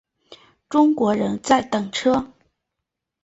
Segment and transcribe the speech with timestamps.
[0.67, 2.33] 中国人在等车